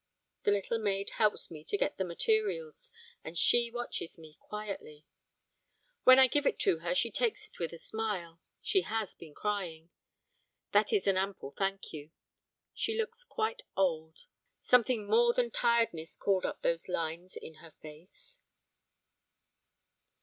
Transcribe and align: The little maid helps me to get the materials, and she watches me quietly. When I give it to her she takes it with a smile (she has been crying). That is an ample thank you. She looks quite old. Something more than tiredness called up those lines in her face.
The 0.45 0.51
little 0.51 0.79
maid 0.79 1.11
helps 1.19 1.51
me 1.51 1.63
to 1.65 1.77
get 1.77 1.97
the 1.99 2.03
materials, 2.03 2.91
and 3.23 3.37
she 3.37 3.69
watches 3.69 4.17
me 4.17 4.35
quietly. 4.39 5.05
When 6.05 6.17
I 6.17 6.25
give 6.25 6.47
it 6.47 6.57
to 6.61 6.79
her 6.79 6.95
she 6.95 7.11
takes 7.11 7.47
it 7.49 7.59
with 7.59 7.71
a 7.71 7.77
smile 7.77 8.39
(she 8.63 8.81
has 8.81 9.13
been 9.13 9.35
crying). 9.35 9.91
That 10.71 10.91
is 10.91 11.05
an 11.05 11.17
ample 11.17 11.51
thank 11.51 11.93
you. 11.93 12.09
She 12.73 12.97
looks 12.97 13.23
quite 13.23 13.61
old. 13.77 14.25
Something 14.59 15.07
more 15.07 15.35
than 15.35 15.51
tiredness 15.51 16.17
called 16.17 16.47
up 16.47 16.63
those 16.63 16.89
lines 16.89 17.35
in 17.35 17.57
her 17.61 17.73
face. 17.83 18.39